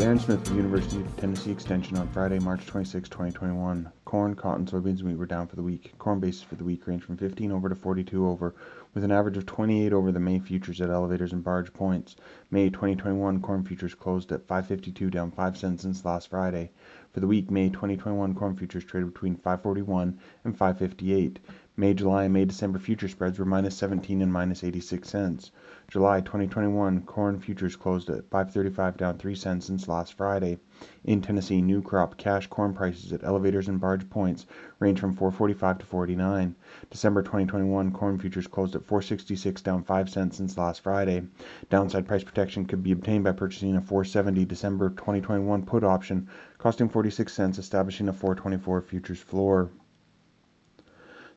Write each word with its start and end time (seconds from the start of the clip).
Aaron 0.00 0.20
Smith 0.20 0.44
the 0.44 0.54
University 0.54 1.00
of 1.00 1.16
Tennessee 1.16 1.50
Extension 1.50 1.96
on 1.96 2.06
Friday, 2.10 2.38
March 2.38 2.64
26, 2.66 3.08
2021. 3.08 3.90
Corn, 4.04 4.36
cotton, 4.36 4.64
soybeans, 4.64 5.00
and 5.00 5.08
wheat 5.08 5.18
were 5.18 5.26
down 5.26 5.48
for 5.48 5.56
the 5.56 5.62
week. 5.62 5.92
Corn 5.98 6.20
basis 6.20 6.40
for 6.40 6.54
the 6.54 6.62
week 6.62 6.86
ranged 6.86 7.04
from 7.04 7.16
15 7.16 7.50
over 7.50 7.68
to 7.68 7.74
42 7.74 8.28
over, 8.28 8.54
with 8.94 9.02
an 9.02 9.10
average 9.10 9.36
of 9.36 9.44
28 9.46 9.92
over 9.92 10.12
the 10.12 10.20
May 10.20 10.38
futures 10.38 10.80
at 10.80 10.88
elevators 10.88 11.32
and 11.32 11.42
barge 11.42 11.72
points. 11.72 12.14
May 12.52 12.70
2021 12.70 13.42
corn 13.42 13.64
futures 13.64 13.94
closed 13.94 14.30
at 14.30 14.46
552, 14.46 15.10
down 15.10 15.32
5 15.32 15.56
cents 15.58 15.82
since 15.82 16.04
last 16.04 16.30
Friday. 16.30 16.70
For 17.12 17.18
the 17.18 17.26
week, 17.26 17.50
May 17.50 17.68
2021 17.68 18.36
corn 18.36 18.56
futures 18.56 18.84
traded 18.84 19.12
between 19.12 19.34
541 19.34 20.16
and 20.44 20.56
558. 20.56 21.40
May, 21.80 21.94
July, 21.94 22.24
and 22.24 22.34
May, 22.34 22.44
December 22.44 22.80
future 22.80 23.06
spreads 23.06 23.38
were 23.38 23.44
minus 23.44 23.76
17 23.76 24.20
and 24.20 24.32
minus 24.32 24.64
86 24.64 25.08
cents. 25.08 25.52
July 25.86 26.20
2021 26.20 27.02
corn 27.02 27.38
futures 27.38 27.76
closed 27.76 28.10
at 28.10 28.28
535 28.30 28.96
down 28.96 29.16
3 29.16 29.34
cents 29.36 29.66
since 29.66 29.86
last 29.86 30.14
Friday. 30.14 30.58
In 31.04 31.20
Tennessee, 31.20 31.62
new 31.62 31.80
crop 31.80 32.16
cash 32.16 32.48
corn 32.48 32.74
prices 32.74 33.12
at 33.12 33.22
elevators 33.22 33.68
and 33.68 33.80
barge 33.80 34.10
points 34.10 34.44
range 34.80 34.98
from 34.98 35.14
445 35.14 35.78
to 35.78 35.86
49. 35.86 36.56
December 36.90 37.22
2021 37.22 37.92
corn 37.92 38.18
futures 38.18 38.48
closed 38.48 38.74
at 38.74 38.84
466 38.84 39.62
down 39.62 39.84
5 39.84 40.10
cents 40.10 40.38
since 40.38 40.58
last 40.58 40.80
Friday. 40.80 41.22
Downside 41.70 42.08
price 42.08 42.24
protection 42.24 42.64
could 42.64 42.82
be 42.82 42.90
obtained 42.90 43.22
by 43.22 43.30
purchasing 43.30 43.76
a 43.76 43.80
470 43.80 44.44
December 44.46 44.90
2021 44.90 45.64
put 45.64 45.84
option 45.84 46.26
costing 46.58 46.88
46 46.88 47.32
cents 47.32 47.56
establishing 47.56 48.08
a 48.08 48.12
424 48.12 48.80
futures 48.80 49.20
floor. 49.20 49.70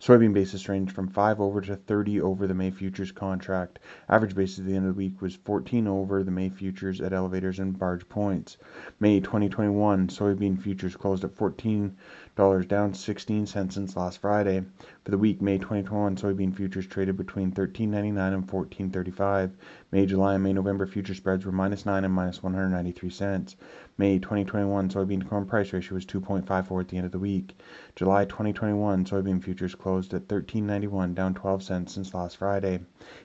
Soybean 0.02 0.34
basis 0.34 0.68
ranged 0.68 0.91
from 0.91 1.08
5 1.08 1.40
over 1.40 1.62
to 1.62 1.76
30 1.76 2.22
over 2.22 2.48
the 2.48 2.55
May 2.55 2.72
futures 2.72 3.12
contract. 3.12 3.78
Average 4.10 4.34
basis 4.34 4.58
at 4.58 4.66
the 4.66 4.76
end 4.76 4.88
of 4.88 4.96
the 4.96 4.98
week 4.98 5.22
was 5.22 5.36
14 5.36 5.86
over 5.86 6.24
the 6.24 6.32
May 6.32 6.50
futures 6.50 7.00
at 7.00 7.14
elevators 7.14 7.60
and 7.60 7.77
barge 7.77 8.10
points. 8.10 8.58
May 8.99 9.20
2021 9.20 10.08
soybean 10.08 10.60
futures 10.60 10.96
closed 10.96 11.24
at 11.24 11.35
$14 11.35 11.91
down 12.41 12.91
16 12.91 13.45
cents 13.45 13.75
since 13.75 13.95
last 13.95 14.17
Friday. 14.17 14.63
For 15.03 15.11
the 15.11 15.17
week, 15.20 15.43
May 15.43 15.59
2021 15.59 16.15
soybean 16.15 16.55
futures 16.55 16.87
traded 16.87 17.15
between 17.15 17.51
13.99 17.51 18.34
and 18.34 18.47
14.35. 18.47 19.51
May, 19.91 20.07
July, 20.07 20.34
and 20.34 20.43
May, 20.43 20.51
November 20.51 20.87
future 20.87 21.13
spreads 21.13 21.45
were 21.45 21.51
minus 21.51 21.85
9 21.85 22.03
and 22.03 22.13
minus 22.13 22.41
193 22.41 23.12
cents. 23.12 23.57
May 23.97 24.17
2021 24.17 24.89
soybean 24.89 25.19
to 25.19 25.27
corn 25.27 25.45
price 25.45 25.71
ratio 25.71 25.93
was 25.93 26.05
2.54 26.07 26.81
at 26.81 26.87
the 26.87 26.97
end 26.97 27.05
of 27.05 27.12
the 27.12 27.19
week. 27.19 27.55
July 27.95 28.25
2021 28.25 29.05
soybean 29.05 29.43
futures 29.43 29.75
closed 29.75 30.13
at 30.15 30.27
13.91, 30.27 31.13
down 31.13 31.35
12 31.35 31.62
cents 31.62 31.93
since 31.93 32.13
last 32.15 32.37
Friday. 32.37 32.79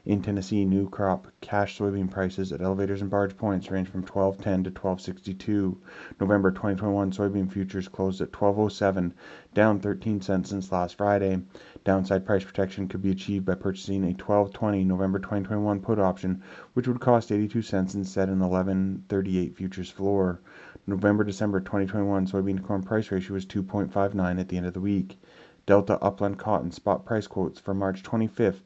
In 0.04 0.20
Tennessee, 0.20 0.66
new 0.66 0.90
crop 0.90 1.28
cash 1.40 1.78
soybean 1.78 2.10
prices 2.10 2.52
at 2.52 2.60
elevators 2.60 3.00
and 3.00 3.10
barge 3.10 3.36
points 3.36 3.70
range 3.70 3.88
from 3.88 4.04
12.10 4.04 4.64
to 4.64 4.70
12.62. 4.70 5.76
November 6.20 6.50
2021 6.50 7.12
soybean 7.12 7.50
futures 7.50 7.88
closed 7.88 8.20
at 8.20 8.32
12.07, 8.32 9.05
down 9.54 9.80
13 9.80 10.20
cents 10.20 10.50
since 10.50 10.72
last 10.72 10.96
Friday. 10.96 11.42
Downside 11.84 12.26
price 12.26 12.44
protection 12.44 12.88
could 12.88 13.02
be 13.02 13.10
achieved 13.10 13.44
by 13.44 13.54
purchasing 13.54 14.04
a 14.10 14.14
12.20 14.14 14.86
November 14.86 15.18
2021 15.18 15.80
put 15.80 15.98
option, 15.98 16.42
which 16.74 16.88
would 16.88 17.00
cost 17.00 17.30
82 17.30 17.62
cents 17.62 17.94
instead 17.94 18.28
an 18.28 18.40
11.38 18.40 19.54
futures 19.54 19.90
floor. 19.90 20.40
November 20.86 21.24
December 21.24 21.60
2021 21.60 22.26
soybean 22.26 22.56
to 22.56 22.62
corn 22.62 22.82
price 22.82 23.10
ratio 23.10 23.34
was 23.34 23.46
2.59 23.46 24.40
at 24.40 24.48
the 24.48 24.56
end 24.56 24.66
of 24.66 24.74
the 24.74 24.80
week. 24.80 25.18
Delta 25.66 25.98
Upland 26.00 26.38
Cotton 26.38 26.70
spot 26.70 27.04
price 27.04 27.26
quotes 27.26 27.58
for 27.58 27.74
March 27.74 28.02
25th 28.02 28.62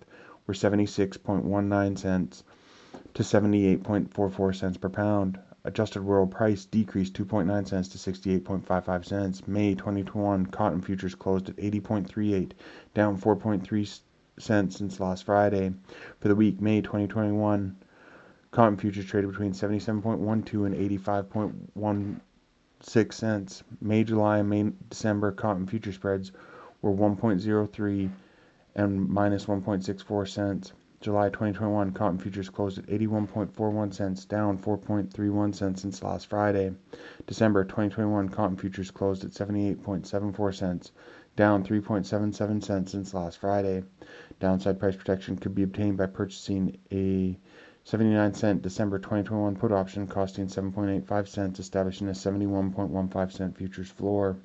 were 0.46 0.55
76.19 0.55 1.98
cents 1.98 2.44
to 3.14 3.22
78.44 3.22 4.55
cents 4.55 4.77
per 4.77 4.88
pound. 4.88 5.38
Adjusted 5.64 6.03
world 6.03 6.30
price 6.30 6.64
decreased 6.64 7.14
2.9 7.14 7.69
cents 7.69 7.89
to 7.89 7.98
68.55 7.98 9.05
cents. 9.05 9.46
May 9.46 9.74
2021 9.74 10.46
cotton 10.46 10.80
futures 10.80 11.14
closed 11.14 11.51
at 11.51 11.57
80.38, 11.57 12.52
down 12.95 13.18
4.3 13.18 14.01
cents 14.39 14.77
since 14.77 15.01
last 15.01 15.24
Friday. 15.24 15.74
For 16.20 16.29
the 16.29 16.34
week, 16.34 16.61
May 16.61 16.80
2021 16.80 17.77
Cotton 18.52 18.77
futures 18.77 19.05
traded 19.05 19.30
between 19.30 19.52
77.12 19.52 20.67
and 20.67 20.74
85.16 21.77 23.13
cents. 23.13 23.63
May, 23.80 24.02
July, 24.02 24.39
and 24.39 24.51
May, 24.51 24.73
December 24.89 25.30
cotton 25.30 25.68
future 25.68 25.92
spreads 25.92 26.33
were 26.83 26.90
1.03 26.90 28.11
and 28.74 29.08
minus 29.08 29.46
1.64 29.46 30.29
cents. 30.29 30.73
July 31.02 31.30
2021 31.30 31.92
cotton 31.92 32.18
futures 32.18 32.50
closed 32.50 32.77
at 32.77 32.84
81.41 32.84 33.94
cents, 33.94 34.27
down 34.27 34.58
4.31 34.58 35.55
cents 35.55 35.80
since 35.80 36.02
last 36.02 36.27
Friday. 36.27 36.74
December 37.27 37.64
2021 37.64 38.28
cotton 38.28 38.58
futures 38.58 38.90
closed 38.90 39.24
at 39.24 39.30
78.74 39.30 40.55
cents, 40.55 40.92
down 41.36 41.64
3.77 41.64 42.62
cents 42.62 42.92
since 42.92 43.14
last 43.14 43.39
Friday. 43.39 43.83
Downside 44.40 44.78
price 44.78 44.94
protection 44.94 45.39
could 45.39 45.55
be 45.55 45.62
obtained 45.62 45.96
by 45.96 46.05
purchasing 46.05 46.77
a 46.92 47.39
79 47.84 48.34
cent 48.34 48.60
December 48.60 48.98
2021 48.98 49.56
put 49.56 49.72
option 49.72 50.06
costing 50.06 50.48
7.85 50.48 51.28
cents, 51.28 51.60
establishing 51.60 52.08
a 52.08 52.12
71.15 52.12 53.33
cent 53.33 53.56
futures 53.56 53.89
floor. 53.89 54.36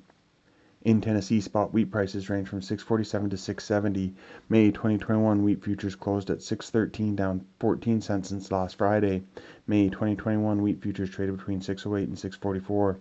In 0.86 1.00
Tennessee, 1.00 1.40
spot 1.40 1.72
wheat 1.72 1.90
prices 1.90 2.30
range 2.30 2.46
from 2.46 2.62
647 2.62 3.30
to 3.30 3.36
670. 3.36 4.14
May 4.48 4.70
2021 4.70 5.42
wheat 5.42 5.64
futures 5.64 5.96
closed 5.96 6.30
at 6.30 6.42
613, 6.42 7.16
down 7.16 7.44
14 7.58 8.00
cents 8.00 8.28
since 8.28 8.52
last 8.52 8.78
Friday. 8.78 9.24
May 9.66 9.88
2021 9.88 10.62
wheat 10.62 10.80
futures 10.80 11.10
traded 11.10 11.38
between 11.38 11.60
608 11.60 12.06
and 12.06 12.16
644. 12.16 13.00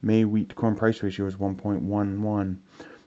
May 0.00 0.24
wheat 0.24 0.50
to 0.50 0.54
corn 0.54 0.76
price 0.76 1.02
ratio 1.02 1.24
was 1.24 1.34
1.11. 1.34 2.58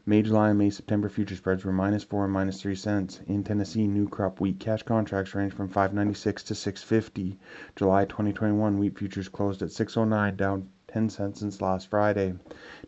May, 0.06 0.22
July, 0.22 0.50
and 0.50 0.60
May, 0.60 0.70
September 0.70 1.08
future 1.08 1.38
spreads 1.38 1.64
were 1.64 1.72
minus 1.72 2.04
four 2.04 2.26
and 2.26 2.34
minus 2.34 2.62
three 2.62 2.76
cents. 2.76 3.22
In 3.28 3.42
Tennessee, 3.46 3.88
new 3.88 4.10
crop 4.10 4.42
wheat 4.42 4.60
cash 4.60 4.84
contracts 4.84 5.34
range 5.34 5.54
from 5.54 5.70
596 5.70 6.44
to 6.44 6.56
650. 6.56 7.40
July 7.78 8.04
2021 8.04 8.80
wheat 8.80 9.00
futures 9.00 9.30
closed 9.30 9.62
at 9.62 9.72
609, 9.72 10.36
down 10.36 10.60
10 10.64 10.68
cents 10.94 11.40
since 11.40 11.62
last 11.62 11.90
Friday. 11.90 12.36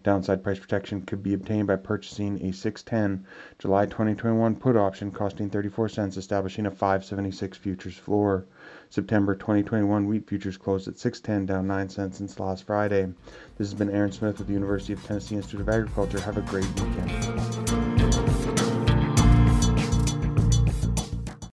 Downside 0.04 0.44
price 0.44 0.60
protection 0.60 1.02
could 1.02 1.24
be 1.24 1.34
obtained 1.34 1.68
by 1.68 1.76
purchasing 1.76 2.40
a 2.46 2.54
610 2.54 3.26
July 3.58 3.86
2021 3.86 4.56
put 4.56 4.76
option 4.76 5.12
costing 5.12 5.50
34 5.50 5.90
cents, 5.90 6.18
establishing 6.18 6.68
a 6.68 6.72
576 6.72 7.58
futures 7.58 7.98
floor. 7.98 8.46
September 8.90 9.34
2021 9.34 10.08
wheat 10.08 10.28
futures 10.28 10.58
closed 10.58 10.88
at 10.88 11.00
610, 11.00 11.48
down 11.48 11.68
9 11.68 11.90
cents 11.90 12.18
since 12.18 12.40
last 12.40 12.64
Friday. 12.66 13.06
This 13.58 13.70
has 13.70 13.74
been 13.74 13.90
Aaron 13.90 14.12
Smith 14.12 14.38
with 14.38 14.48
the 14.48 14.54
University 14.54 14.94
of 14.94 15.04
Tennessee 15.04 15.36
Institute 15.36 15.62
of 15.62 15.70
Agriculture. 15.70 16.20
Have 16.20 16.38
a 16.38 16.42
great 16.42 16.68
weekend. 16.80 17.85